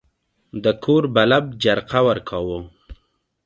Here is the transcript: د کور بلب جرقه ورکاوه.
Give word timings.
د 0.63 0.65
کور 0.83 1.03
بلب 1.15 1.45
جرقه 1.63 1.99
ورکاوه. 2.07 2.59